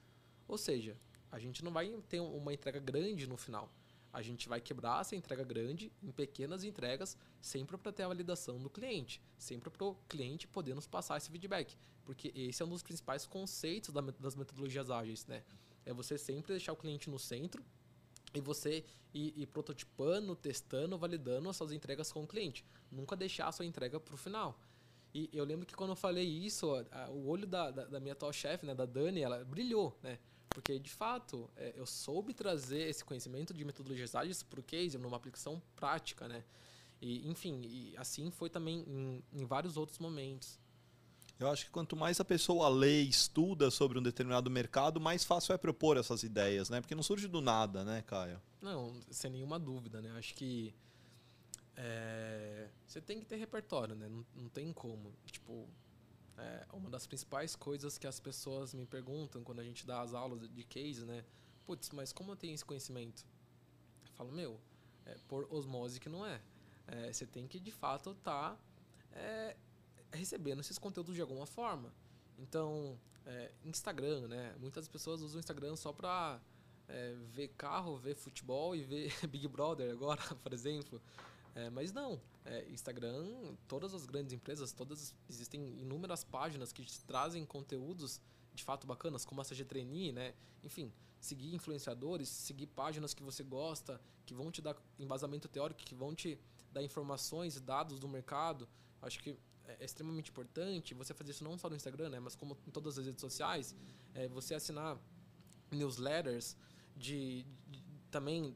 [0.47, 0.95] Ou seja,
[1.31, 3.69] a gente não vai ter uma entrega grande no final.
[4.15, 8.57] A gente vai quebrar essa entrega grande em pequenas entregas, sempre para ter a validação
[8.57, 11.75] do cliente, sempre para o cliente poder nos passar esse feedback,
[12.05, 15.43] porque esse é um dos principais conceitos das metodologias ágeis, né?
[15.85, 17.61] É você sempre deixar o cliente no centro
[18.33, 22.63] e você ir, ir prototipando, testando, validando as suas entregas com o cliente.
[22.89, 24.57] Nunca deixar a sua entrega para o final.
[25.13, 26.67] E eu lembro que quando eu falei isso,
[27.09, 30.19] o olho da, da, da minha atual chefe, né, da Dani, ela brilhou, né?
[30.55, 34.97] Porque, de fato, é, eu soube trazer esse conhecimento de metodologias ágeis para o case
[34.97, 36.45] numa aplicação prática, né?
[37.01, 40.57] E, enfim, e assim foi também em, em vários outros momentos.
[41.37, 45.25] Eu acho que quanto mais a pessoa lê e estuda sobre um determinado mercado, mais
[45.25, 46.79] fácil é propor essas ideias, né?
[46.79, 48.41] Porque não surge do nada, né, Caio?
[48.61, 50.09] Não, sem nenhuma dúvida, né?
[50.17, 50.73] Acho que
[51.75, 54.07] é, você tem que ter repertório, né?
[54.07, 55.11] Não, não tem como.
[55.25, 55.67] Tipo,
[56.37, 60.13] é, uma das principais coisas que as pessoas me perguntam quando a gente dá as
[60.13, 61.23] aulas de case, né?
[61.65, 63.25] Putz, mas como eu tenho esse conhecimento?
[64.05, 64.59] Eu falo, meu,
[65.05, 66.41] é por osmose que não é.
[66.87, 68.59] é você tem que, de fato, estar tá,
[69.13, 69.55] é,
[70.11, 71.93] recebendo esses conteúdos de alguma forma.
[72.37, 74.55] Então, é, Instagram, né?
[74.59, 76.39] Muitas pessoas usam o Instagram só para
[76.87, 81.01] é, ver carro, ver futebol e ver Big Brother agora, por exemplo.
[81.55, 86.99] É, mas não, é, Instagram, todas as grandes empresas, todas existem inúmeras páginas que te
[87.01, 88.19] trazem conteúdos
[88.53, 90.33] de fato bacanas, como a CG Trainee, né?
[90.61, 95.95] Enfim, seguir influenciadores, seguir páginas que você gosta, que vão te dar embasamento teórico, que
[95.95, 96.37] vão te
[96.73, 98.67] dar informações, dados do mercado.
[99.01, 102.35] Acho que é, é extremamente importante você fazer isso não só no Instagram, né, mas
[102.35, 103.73] como em todas as redes sociais,
[104.13, 104.97] é, você assinar
[105.71, 106.57] newsletters
[106.95, 108.55] de, de também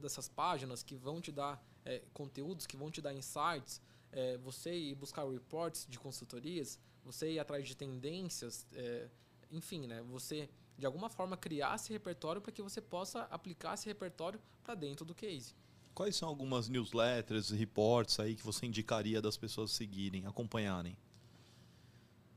[0.00, 3.80] dessas páginas que vão te dar é, conteúdos, que vão te dar insights,
[4.12, 9.08] é, você ir buscar reports de consultorias, você ir atrás de tendências, é,
[9.50, 10.02] enfim, né?
[10.02, 14.74] Você de alguma forma criar esse repertório para que você possa aplicar esse repertório para
[14.74, 15.54] dentro do case.
[15.92, 20.96] Quais são algumas newsletters, reports aí que você indicaria das pessoas seguirem, acompanharem?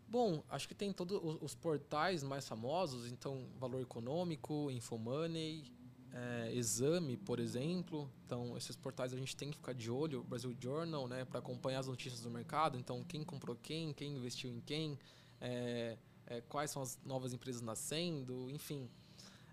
[0.07, 5.71] Bom, acho que tem todos os portais mais famosos, então Valor Econômico, Infomoney,
[6.13, 8.09] é, Exame, por exemplo.
[8.25, 11.79] Então, esses portais a gente tem que ficar de olho, Brasil Journal, né, para acompanhar
[11.79, 12.77] as notícias do mercado.
[12.77, 14.99] Então, quem comprou quem, quem investiu em quem,
[15.39, 15.97] é,
[16.27, 18.89] é, quais são as novas empresas nascendo, enfim.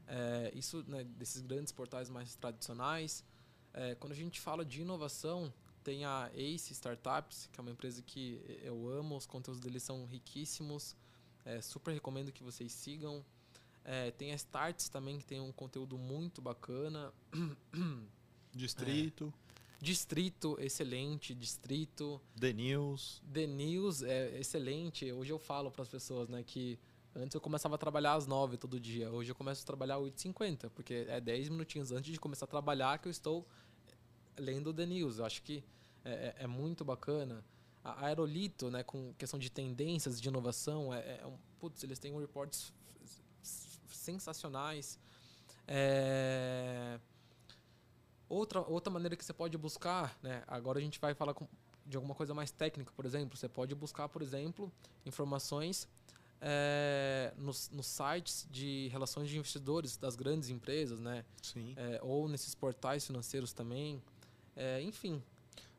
[0.07, 3.25] É, isso né, desses grandes portais mais tradicionais.
[3.73, 5.53] É, quando a gente fala de inovação,
[5.85, 10.05] tem a Ace Startups, que é uma empresa que eu amo, os conteúdos deles são
[10.07, 10.97] riquíssimos.
[11.45, 13.25] É, super recomendo que vocês sigam.
[13.85, 17.13] É, tem a Starts também, que tem um conteúdo muito bacana.
[18.55, 19.33] Distrito.
[19.45, 19.49] É,
[19.81, 21.35] Distrito, excelente.
[21.35, 22.21] Distrito.
[22.39, 23.23] The News.
[23.33, 25.11] The News é excelente.
[25.13, 26.79] Hoje eu falo para as pessoas né, que
[27.15, 29.11] antes eu começava a trabalhar às 9 todo dia.
[29.11, 32.49] Hoje eu começo a trabalhar às 8h50, porque é 10 minutinhos antes de começar a
[32.49, 33.47] trabalhar que eu estou
[34.37, 35.19] lendo The News.
[35.19, 35.63] Eu acho que
[36.05, 37.45] é, é, é, muito bacana.
[37.85, 42.13] A Aerolito, né, com questão de tendências de inovação, é, é um, putz, eles têm
[42.13, 42.73] um reports
[44.13, 44.99] sensacionais.
[45.67, 46.99] É...
[48.29, 50.43] Outra, outra maneira que você pode buscar, né?
[50.47, 51.49] agora a gente vai falar com,
[51.87, 53.37] de alguma coisa mais técnica, por exemplo.
[53.37, 54.71] Você pode buscar, por exemplo,
[55.07, 55.89] informações
[56.41, 61.25] é, nos, nos, sites de relações de investidores das grandes empresas, né?
[61.43, 61.75] Sim.
[61.77, 64.03] É, ou nesses portais financeiros também.
[64.55, 65.23] É, enfim,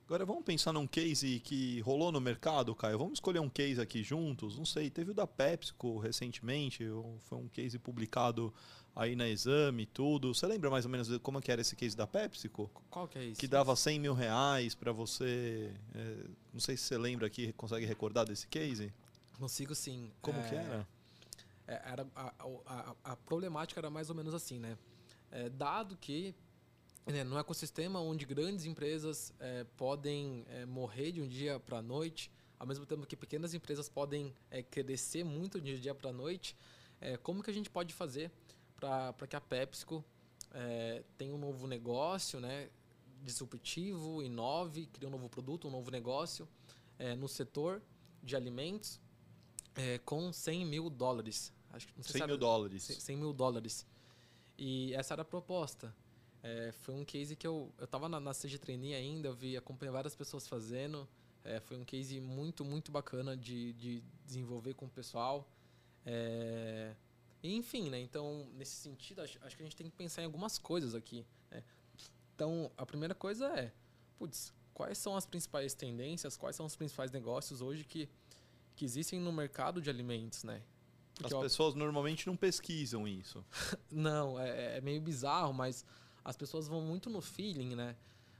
[0.09, 2.97] Agora vamos pensar num case que rolou no mercado, Caio.
[2.97, 4.57] Vamos escolher um case aqui juntos.
[4.57, 6.83] Não sei, teve o da PepsiCo recentemente,
[7.19, 8.51] foi um case publicado
[8.95, 10.33] aí na exame e tudo.
[10.33, 12.71] Você lembra mais ou menos como que era esse case da PepsiCo?
[12.89, 13.39] Qual que é isso?
[13.39, 15.71] Que dava 100 mil reais para você.
[15.93, 18.91] É, não sei se você lembra aqui, consegue recordar desse case?
[19.37, 20.11] Consigo sim.
[20.23, 20.87] Como é, que era?
[21.67, 22.33] É, era a,
[22.65, 24.75] a, a, problemática era mais ou menos assim, né?
[25.29, 26.33] É, dado que
[27.11, 31.81] né, num ecossistema onde grandes empresas é, podem é, morrer de um dia para a
[31.81, 36.09] noite, ao mesmo tempo que pequenas empresas podem é, crescer muito de um dia para
[36.09, 36.55] a noite,
[37.23, 38.29] como que a gente pode fazer
[38.75, 40.03] para que a PepsiCo
[41.17, 42.69] tenha um novo negócio, né,
[43.23, 46.45] disruptivo, inove, crie um novo produto, um novo negócio
[47.17, 47.81] no setor
[48.21, 48.99] de alimentos
[50.03, 51.53] com 100 mil dólares.
[51.71, 52.83] Acho que, 100 mil dólares.
[52.83, 53.85] 100 mil dólares.
[54.57, 55.95] E essa era a proposta.
[56.41, 59.57] É, foi um case que eu eu estava na, na CG Trainee ainda, eu vi
[59.57, 61.07] acompanhei várias pessoas fazendo.
[61.43, 65.47] É, foi um case muito muito bacana de, de desenvolver com o pessoal.
[66.05, 66.93] É,
[67.43, 67.99] enfim, né?
[67.99, 71.25] Então nesse sentido acho, acho que a gente tem que pensar em algumas coisas aqui.
[71.51, 71.63] Né?
[72.35, 73.73] Então a primeira coisa é,
[74.17, 78.09] putz, quais são as principais tendências, quais são os principais negócios hoje que
[78.77, 80.61] que existem no mercado de alimentos, né?
[81.15, 83.43] Porque, As pessoas ó, normalmente não pesquisam isso.
[83.91, 85.85] não, é, é meio bizarro, mas
[86.29, 87.95] as pessoas vão muito no feeling, né?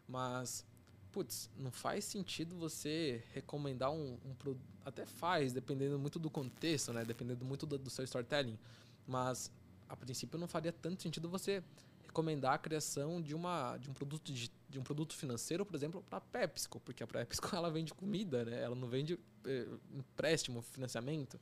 [0.08, 0.64] Mas,
[1.12, 4.64] putz, não faz sentido você recomendar um, um produto.
[4.86, 7.04] Até faz, dependendo muito do contexto, né?
[7.04, 8.60] Dependendo muito do, do seu storytelling.
[9.08, 9.52] Mas,
[9.88, 11.64] a princípio, não faria tanto sentido você
[12.04, 16.04] recomendar a criação de, uma, de, um, produto de, de um produto financeiro, por exemplo,
[16.08, 18.62] para a PepsiCo, porque a PepsiCo ela vende comida, né?
[18.62, 21.40] ela não vende é, empréstimo, financiamento.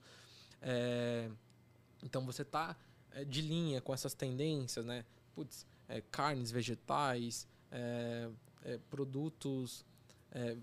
[0.62, 1.30] É,
[2.02, 2.76] então você está
[3.12, 5.04] é, de linha com essas tendências, né?
[5.36, 8.30] Putz, é, carnes, vegetais, é,
[8.64, 9.86] é, produtos
[10.32, 10.58] é,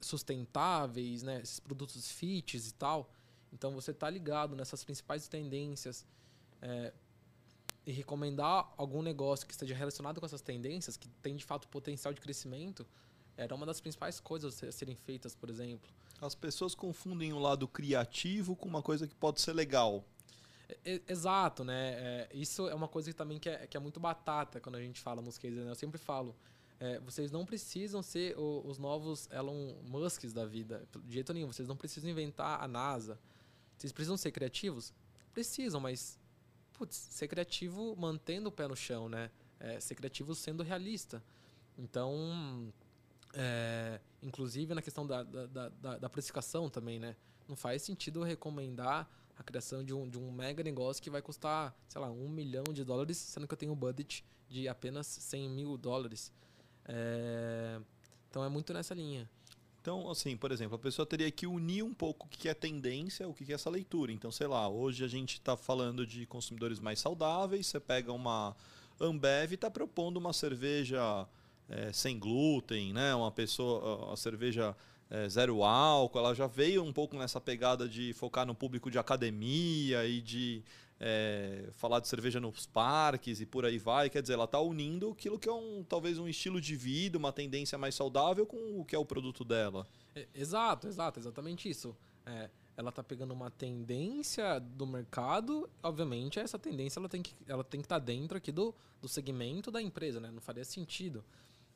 [0.00, 1.40] sustentáveis, né?
[1.42, 3.10] esses produtos fits e tal.
[3.52, 6.06] Então você está ligado nessas principais tendências
[6.60, 6.92] é,
[7.86, 12.12] e recomendar algum negócio que esteja relacionado com essas tendências, que tem de fato potencial
[12.12, 12.86] de crescimento,
[13.36, 15.90] era uma das principais coisas a serem feitas, por exemplo.
[16.20, 20.04] As pessoas confundem o lado criativo com uma coisa que pode ser legal.
[21.06, 21.94] Exato, né?
[21.94, 24.80] É, isso é uma coisa que também que é, que é muito batata quando a
[24.80, 25.64] gente fala cases.
[25.64, 25.70] Né?
[25.70, 26.34] Eu sempre falo,
[26.80, 31.52] é, vocês não precisam ser o, os novos Elon Musks da vida, de jeito nenhum.
[31.52, 33.18] Vocês não precisam inventar a NASA.
[33.76, 34.92] Vocês precisam ser criativos?
[35.32, 36.18] Precisam, mas
[36.72, 39.30] putz, ser criativo mantendo o pé no chão, né?
[39.60, 41.22] É, ser criativo sendo realista.
[41.78, 42.72] Então,
[43.32, 47.16] é, inclusive na questão da, da, da, da precificação também, né?
[47.48, 51.74] Não faz sentido recomendar a criação de um, de um mega negócio que vai custar,
[51.88, 55.48] sei lá, um milhão de dólares, sendo que eu tenho um budget de apenas 100
[55.50, 56.32] mil dólares.
[56.86, 57.80] É...
[58.30, 59.28] Então é muito nessa linha.
[59.80, 63.28] Então, assim, por exemplo, a pessoa teria que unir um pouco o que é tendência,
[63.28, 64.12] o que é essa leitura.
[64.12, 68.56] Então, sei lá, hoje a gente está falando de consumidores mais saudáveis, você pega uma,
[68.98, 71.26] Ambev está propondo uma cerveja
[71.68, 73.14] é, sem glúten, né?
[73.14, 74.74] Uma pessoa, a cerveja
[75.10, 78.98] é, zero álcool, ela já veio um pouco nessa pegada de focar no público de
[78.98, 80.64] academia e de
[80.98, 84.08] é, falar de cerveja nos parques e por aí vai.
[84.08, 87.32] Quer dizer, ela está unindo aquilo que é um talvez um estilo de vida, uma
[87.32, 89.86] tendência mais saudável com o que é o produto dela.
[90.14, 91.96] É, exato, exato, exatamente isso.
[92.26, 97.62] É, ela está pegando uma tendência do mercado, obviamente essa tendência ela tem que ela
[97.62, 100.30] tem que estar tá dentro aqui do, do segmento da empresa, né?
[100.30, 101.24] Não faria sentido.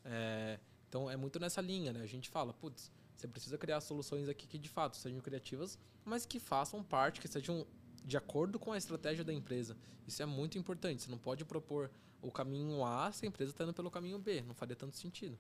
[0.05, 2.01] É, então é muito nessa linha, né?
[2.01, 6.25] A gente fala, putz, você precisa criar soluções aqui que de fato sejam criativas, mas
[6.25, 7.67] que façam parte, que sejam
[8.05, 9.77] de acordo com a estratégia da empresa.
[10.07, 11.03] Isso é muito importante.
[11.03, 11.91] Você não pode propor
[12.23, 14.41] o caminho A se a empresa está indo pelo caminho B.
[14.43, 15.39] Não faria tanto sentido.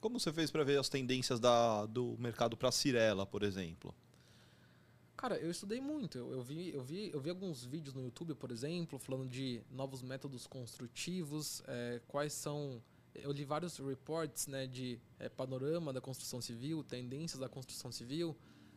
[0.00, 3.94] Como você fez para ver as tendências da, do mercado para Cirela, por exemplo?
[5.16, 6.16] Cara, eu estudei muito.
[6.16, 9.60] Eu, eu, vi, eu, vi, eu vi alguns vídeos no YouTube, por exemplo, falando de
[9.70, 12.82] novos métodos construtivos, é, quais são.
[13.14, 18.36] Eu li vários reports né, de é, panorama da construção civil, tendências da construção civil.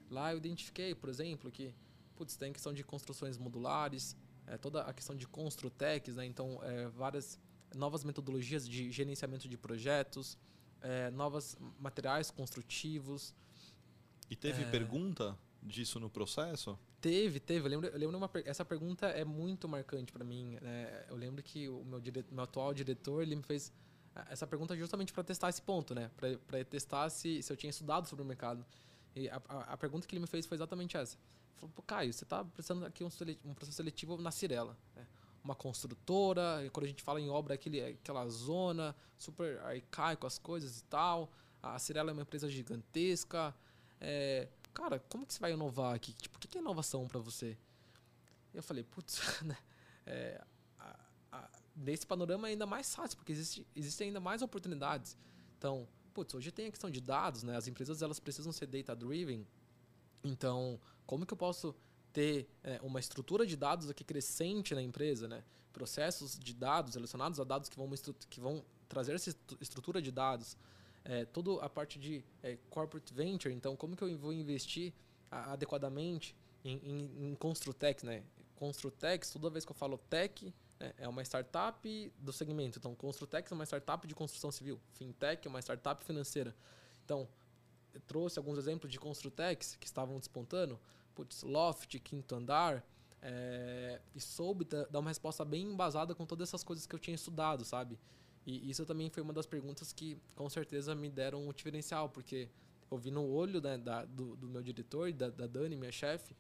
[0.10, 1.74] Lá eu identifiquei, por exemplo, que
[2.16, 4.16] putz, tem questão de construções modulares,
[4.46, 7.40] é, toda a questão de construtex, né, então é, várias
[7.76, 10.38] novas metodologias de gerenciamento de projetos,
[11.14, 13.34] novos materiais construtivos.
[14.30, 15.36] E teve pergunta?
[15.66, 16.78] disso no processo?
[17.00, 17.66] Teve, teve.
[17.66, 20.58] Eu lembro, eu lembro uma, essa pergunta é muito marcante para mim.
[20.62, 21.06] Né?
[21.10, 23.72] Eu lembro que o meu, dire, meu atual diretor ele me fez
[24.30, 26.10] essa pergunta justamente para testar esse ponto, né?
[26.48, 28.66] Para testar se, se eu tinha estudado sobre o mercado.
[29.16, 31.16] E a, a, a, pergunta que ele me fez foi exatamente essa.
[31.16, 33.10] Ele falou, Pô, Caio, você está precisando aqui um,
[33.46, 34.78] um processo seletivo na Cirela.
[34.96, 35.06] Né?
[35.44, 40.80] Uma construtora, quando a gente fala em obra, aquele, aquela zona super arcaico, as coisas
[40.80, 41.32] e tal.
[41.62, 43.54] A Cirela é uma empresa gigantesca.
[44.00, 46.14] É, cara, como que você vai inovar aqui?
[46.14, 47.58] Tipo, o que é inovação para você?
[48.54, 49.58] Eu falei, putz, né?
[50.06, 50.42] É,
[50.80, 50.98] a,
[51.32, 55.18] a, nesse panorama é ainda mais fácil, porque existe, existem ainda mais oportunidades.
[55.58, 57.56] Então, putz, hoje tem a questão de dados, né?
[57.56, 59.48] As empresas elas precisam ser data-driven.
[60.24, 61.76] Então, como que eu posso
[62.12, 65.44] ter é, uma estrutura de dados aqui crescente na empresa, né?
[65.72, 67.90] Processos de dados relacionados a dados que vão,
[68.30, 70.56] que vão trazer essa estrutura de dados
[71.04, 74.94] é, toda a parte de é, corporate venture, então como que eu vou investir
[75.30, 78.24] adequadamente em, em, em Construtex, né?
[78.56, 80.54] Construtex, toda vez que eu falo tech,
[80.84, 82.78] é, é uma startup do segmento.
[82.78, 84.80] Então, Construtex é uma startup de construção civil.
[84.94, 86.54] Fintech é uma startup financeira.
[87.06, 87.28] Então,
[87.94, 90.80] eu trouxe alguns exemplos de Construtex que estavam despontando.
[91.16, 92.84] Putz, Loft, Quinto Andar.
[93.22, 97.16] É, e soube dar uma resposta bem embasada com todas essas coisas que eu tinha
[97.16, 97.98] estudado, sabe?
[98.46, 102.50] E isso também foi uma das perguntas que com certeza me deram um diferencial, porque
[102.92, 106.36] eu vi no olho né, da, do, do, meu diretor, da, da Dani, minha chefe,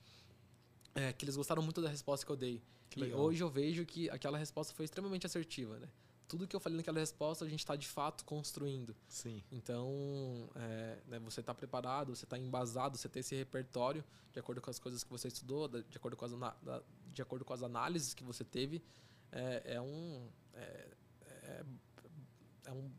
[0.95, 2.61] é, que eles gostaram muito da resposta que eu dei.
[2.89, 3.19] Que e legal.
[3.19, 5.89] hoje eu vejo que aquela resposta foi extremamente assertiva, né?
[6.27, 8.95] Tudo que eu falei naquela resposta a gente está de fato construindo.
[9.07, 9.43] Sim.
[9.51, 14.61] Então, é, né, você está preparado, você está embasado, você tem esse repertório de acordo
[14.61, 16.31] com as coisas que você estudou, de acordo com as,
[17.13, 18.81] de acordo com as análises que você teve.
[19.31, 20.87] É, é um é,
[21.43, 21.65] é
[22.65, 22.91] é um,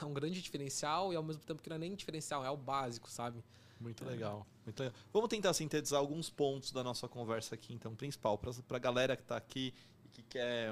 [0.00, 2.56] é um grande diferencial e ao mesmo tempo que não é nem diferencial, é o
[2.56, 3.44] básico, sabe?
[3.82, 4.06] Muito é.
[4.06, 4.94] legal, muito legal.
[5.12, 9.22] Vamos tentar sintetizar alguns pontos da nossa conversa aqui, então, principal, para a galera que
[9.22, 10.70] está aqui e que quer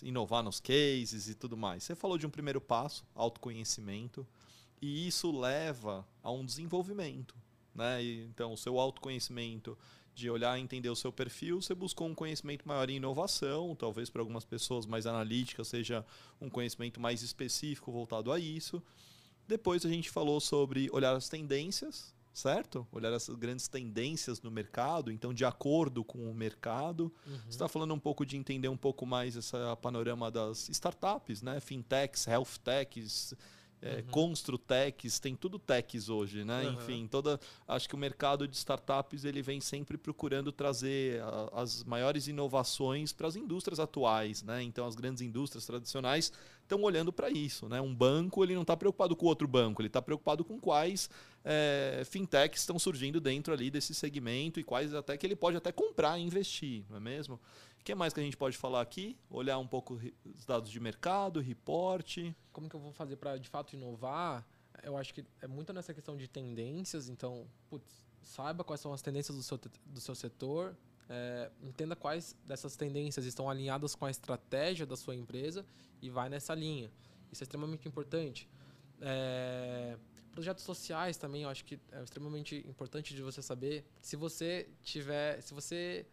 [0.00, 1.82] inovar nos cases e tudo mais.
[1.82, 4.26] Você falou de um primeiro passo, autoconhecimento,
[4.80, 7.34] e isso leva a um desenvolvimento.
[7.74, 8.04] Né?
[8.04, 9.76] E, então, o seu autoconhecimento
[10.14, 14.10] de olhar e entender o seu perfil, você buscou um conhecimento maior em inovação, talvez
[14.10, 16.04] para algumas pessoas mais analíticas seja
[16.40, 18.82] um conhecimento mais específico voltado a isso.
[19.48, 22.86] Depois a gente falou sobre olhar as tendências, certo?
[22.90, 27.12] Olhar as grandes tendências no mercado, então de acordo com o mercado.
[27.26, 27.36] Uhum.
[27.44, 31.60] Você está falando um pouco de entender um pouco mais esse panorama das startups, né?
[31.60, 33.34] Fintechs, health techs,
[33.82, 34.02] é, uhum.
[34.12, 36.62] Construtex, tem tudo techs hoje, né?
[36.62, 36.74] Uhum.
[36.74, 41.82] Enfim, toda, acho que o mercado de startups ele vem sempre procurando trazer a, as
[41.82, 44.62] maiores inovações para as indústrias atuais, né?
[44.62, 47.80] Então as grandes indústrias tradicionais estão olhando para isso, né?
[47.80, 51.10] Um banco ele não está preocupado com outro banco, ele está preocupado com quais
[51.44, 55.72] é, fintechs estão surgindo dentro ali desse segmento e quais até que ele pode até
[55.72, 57.40] comprar e investir, não é mesmo?
[57.80, 59.16] O que mais que a gente pode falar aqui?
[59.28, 62.34] Olhar um pouco os dados de mercado, reporte.
[62.52, 64.46] Como que eu vou fazer para de fato inovar?
[64.84, 67.08] Eu acho que é muito nessa questão de tendências.
[67.08, 70.76] Então, putz, saiba quais são as tendências do seu, do seu setor,
[71.08, 75.66] é, entenda quais dessas tendências estão alinhadas com a estratégia da sua empresa
[76.00, 76.90] e vai nessa linha.
[77.32, 78.48] Isso é extremamente importante.
[79.00, 79.98] É,
[80.32, 83.84] projetos sociais também, eu acho que é extremamente importante de você saber.
[84.00, 86.06] Se você tiver, se você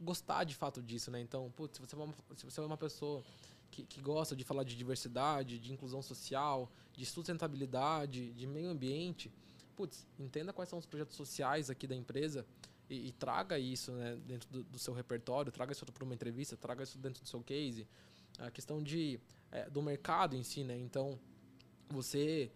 [0.00, 1.20] gostar de fato disso, né?
[1.20, 3.22] Então, putz, se você é uma, se você é uma pessoa
[3.70, 9.30] que, que gosta de falar de diversidade, de inclusão social, de sustentabilidade, de meio ambiente,
[9.76, 12.46] putz, entenda quais são os projetos sociais aqui da empresa
[12.88, 16.56] e, e traga isso né, dentro do, do, seu repertório, traga isso para uma entrevista,
[16.56, 17.86] traga isso dentro do seu case.
[18.38, 19.20] A questão de,
[19.52, 20.76] é, do mercado em si, né?
[20.78, 21.18] Então,
[21.88, 22.50] você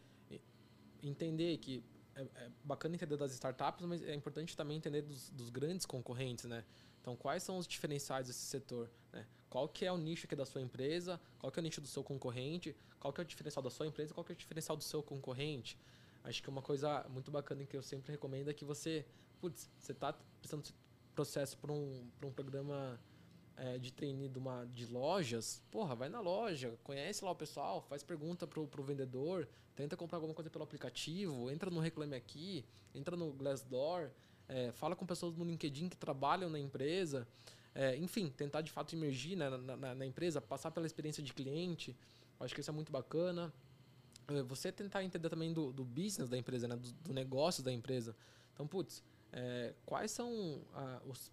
[1.08, 1.82] entender que
[2.14, 6.44] é, é, bacana entender das startups, mas é importante também entender dos, dos, grandes concorrentes,
[6.44, 6.64] né?
[7.00, 8.90] Então, quais são os diferenciais desse setor?
[9.12, 9.26] Né?
[9.50, 11.20] Qual que é o nicho aqui da sua empresa?
[11.38, 12.74] Qual que é o nicho do seu concorrente?
[12.98, 14.14] Qual que é o diferencial da sua empresa?
[14.14, 15.78] Qual que é o diferencial do seu concorrente?
[16.22, 19.04] Acho que uma coisa muito bacana que eu sempre recomendo é que você,
[19.40, 20.74] putz, você está precisando de
[21.14, 22.98] processo para um, um programa
[23.56, 27.80] é, de trainee de, uma, de lojas, porra, vai na loja, conhece lá o pessoal,
[27.82, 32.64] faz pergunta pro, pro vendedor, tenta comprar alguma coisa pelo aplicativo, entra no Reclame Aqui,
[32.94, 34.10] entra no Glassdoor,
[34.48, 37.26] é, fala com pessoas no LinkedIn que trabalham na empresa,
[37.74, 41.96] é, enfim, tentar de fato emergir na, na, na, empresa, passar pela experiência de cliente,
[42.38, 43.52] acho que isso é muito bacana.
[44.28, 47.72] É, você tentar entender também do, do business da empresa, né, do, do negócio da
[47.72, 48.16] empresa.
[48.52, 51.30] Então, putz, é, quais são ah, os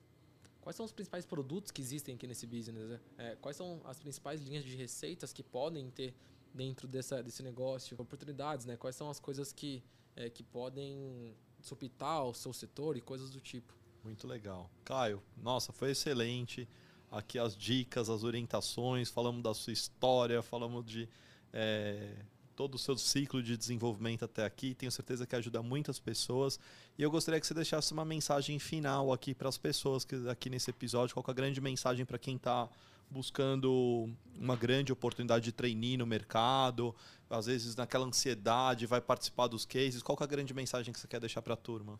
[0.61, 2.87] quais são os principais produtos que existem aqui nesse business?
[2.87, 2.99] Né?
[3.17, 6.13] É, quais são as principais linhas de receitas que podem ter
[6.53, 7.99] dentro dessa, desse negócio?
[7.99, 8.77] Oportunidades, né?
[8.77, 9.83] Quais são as coisas que,
[10.15, 13.73] é, que podem supitar o seu setor e coisas do tipo?
[14.03, 14.69] Muito legal.
[14.83, 16.67] Caio, nossa, foi excelente.
[17.09, 21.09] Aqui as dicas, as orientações, falamos da sua história, falamos de
[21.51, 22.15] é,
[22.55, 24.73] todo o seu ciclo de desenvolvimento até aqui.
[24.73, 26.59] Tenho certeza que ajuda muitas pessoas.
[26.97, 30.49] E eu gostaria que você deixasse uma mensagem final aqui para as pessoas que aqui
[30.49, 31.13] nesse episódio.
[31.15, 32.69] Qual é a grande mensagem para quem está
[33.11, 34.09] buscando
[34.39, 36.95] uma grande oportunidade de trainee no mercado,
[37.29, 40.01] às vezes naquela ansiedade, vai participar dos cases.
[40.01, 41.99] Qual é a grande mensagem que você quer deixar para a turma?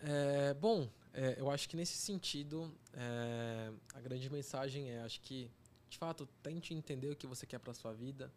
[0.00, 5.50] É, bom, é, eu acho que nesse sentido, é, a grande mensagem é, acho que,
[5.90, 8.32] de fato, tente entender o que você quer para sua vida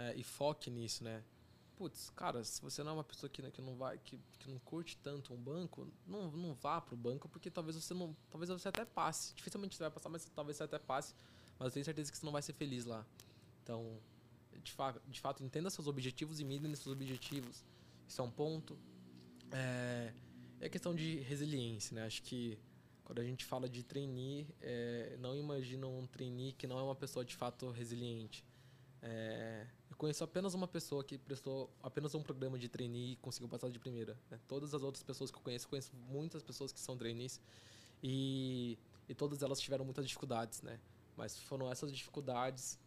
[0.00, 1.22] é, e foque nisso, né?
[1.76, 4.50] Putz, cara, se você não é uma pessoa que, né, que não vai, que, que
[4.50, 8.16] não curte tanto um banco, não, não vá pro banco, porque talvez você não.
[8.30, 9.34] Talvez você até passe.
[9.34, 11.14] Dificilmente você vai passar, mas talvez você até passe.
[11.58, 13.04] Mas eu tenho certeza que você não vai ser feliz lá.
[13.62, 13.98] Então,
[14.62, 17.64] de, fa de fato, entenda seus objetivos e mida nesses objetivos.
[18.08, 18.78] Isso é um ponto.
[19.52, 20.12] É,
[20.60, 22.06] é questão de resiliência, né?
[22.06, 22.58] Acho que
[23.04, 26.94] quando a gente fala de trainee, é, não imagina um trainee que não é uma
[26.94, 28.44] pessoa de fato resiliente.
[29.02, 33.48] É, eu conheço apenas uma pessoa que prestou apenas um programa de trainee e conseguiu
[33.48, 34.16] passar de primeira.
[34.30, 34.38] Né?
[34.46, 37.40] Todas as outras pessoas que eu conheço, conheço muitas pessoas que são trainees
[38.00, 40.80] e, e todas elas tiveram muitas dificuldades, né?
[41.16, 42.78] Mas foram essas dificuldades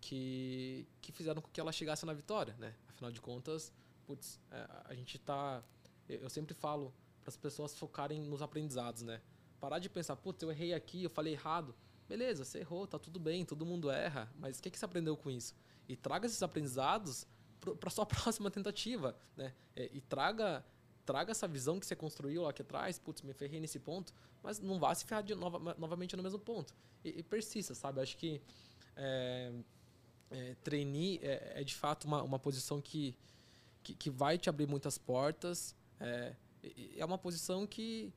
[0.00, 2.74] que, que fizeram com que ela chegasse na vitória, né?
[2.88, 3.72] Afinal de contas,
[4.04, 5.62] putz, é, a gente tá...
[6.08, 9.22] Eu sempre falo para as pessoas focarem nos aprendizados, né?
[9.60, 11.74] Parar de pensar, putz, eu errei aqui, eu falei errado.
[12.08, 15.16] Beleza, você errou, tá tudo bem, todo mundo erra, mas o que, que você aprendeu
[15.16, 15.54] com isso?
[15.88, 17.26] E traga esses aprendizados
[17.80, 19.54] para sua próxima tentativa, né?
[19.74, 20.64] É, e traga
[21.08, 24.60] traga essa visão que você construiu lá aqui atrás, putz, me ferrei nesse ponto, mas
[24.60, 26.74] não vá se ferrar de nova, novamente no mesmo ponto.
[27.02, 28.02] E, e persista, sabe?
[28.02, 28.42] Acho que
[28.94, 29.50] é,
[30.30, 33.16] é, trainee é, é, de fato uma, uma posição que,
[33.82, 35.74] que, que, vai te abrir muitas portas.
[35.98, 36.34] É,
[36.98, 38.12] é uma posição que,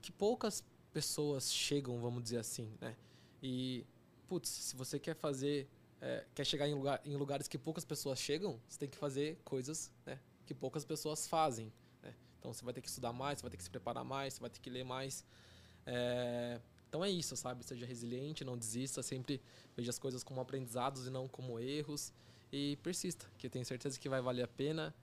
[0.00, 0.62] que poucas
[0.92, 2.94] pessoas chegam, vamos dizer assim, né?
[3.42, 3.84] E,
[4.28, 5.68] putz, se você quer fazer,
[6.00, 9.38] é, quer chegar em, lugar, em lugares que poucas pessoas chegam, você tem que fazer
[9.44, 11.72] coisas né, que poucas pessoas fazem.
[12.02, 12.14] Né?
[12.38, 14.40] Então você vai ter que estudar mais, você vai ter que se preparar mais, você
[14.40, 15.24] vai ter que ler mais.
[15.86, 17.64] É, então é isso, sabe?
[17.64, 19.40] Seja resiliente, não desista, sempre
[19.76, 22.12] veja as coisas como aprendizados e não como erros.
[22.52, 24.94] E persista, que eu tenho certeza que vai valer a pena.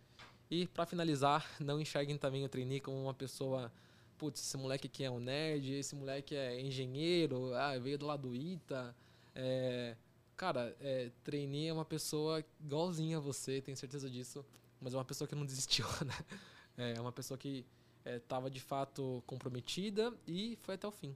[0.49, 3.71] E para finalizar, não enxerguem também o trainee como uma pessoa
[4.17, 8.29] putz, esse moleque aqui é um nerd, esse moleque é engenheiro, ah, veio do lado
[8.29, 8.95] do ITA.
[9.35, 9.95] É,
[10.37, 14.45] cara, é, trainee é uma pessoa igualzinha a você, tenho certeza disso,
[14.79, 16.93] mas é uma pessoa que não desistiu, né?
[16.95, 17.65] É uma pessoa que
[18.05, 21.15] estava é, de fato comprometida e foi até o fim.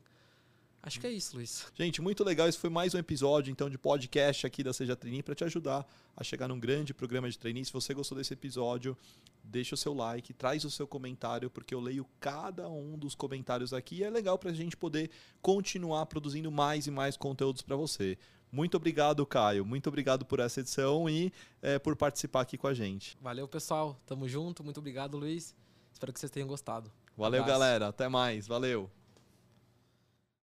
[0.83, 1.67] Acho que é isso, Luiz.
[1.75, 2.47] Gente, muito legal.
[2.47, 5.87] Esse foi mais um episódio então de podcast aqui da Seja Trainee para te ajudar
[6.17, 7.63] a chegar num grande programa de trainee.
[7.63, 8.97] Se você gostou desse episódio,
[9.43, 13.73] deixa o seu like, traz o seu comentário, porque eu leio cada um dos comentários
[13.73, 17.75] aqui e é legal para a gente poder continuar produzindo mais e mais conteúdos para
[17.75, 18.17] você.
[18.51, 19.65] Muito obrigado, Caio.
[19.65, 21.31] Muito obrigado por essa edição e
[21.61, 23.17] é, por participar aqui com a gente.
[23.21, 23.97] Valeu, pessoal.
[24.05, 24.63] Tamo junto.
[24.63, 25.55] Muito obrigado, Luiz.
[25.93, 26.91] Espero que vocês tenham gostado.
[27.17, 27.87] Valeu, galera.
[27.87, 28.47] Até mais.
[28.47, 28.89] Valeu.